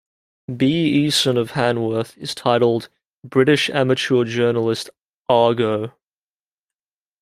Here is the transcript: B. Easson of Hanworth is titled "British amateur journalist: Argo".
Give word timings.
B. 0.57 0.65
Easson 1.05 1.37
of 1.37 1.51
Hanworth 1.51 2.17
is 2.17 2.33
titled 2.33 2.89
"British 3.23 3.69
amateur 3.69 4.23
journalist: 4.23 4.89
Argo". 5.29 5.93